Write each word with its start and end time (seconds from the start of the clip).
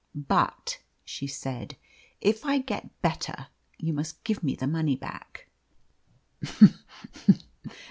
"But," 0.15 0.79
she 1.05 1.27
said, 1.27 1.75
"if 2.21 2.43
I 2.43 2.57
get 2.57 2.99
better 3.03 3.49
you 3.77 3.93
must 3.93 4.23
give 4.23 4.41
me 4.41 4.55
the 4.55 4.65
money 4.65 4.95
back." 4.95 5.47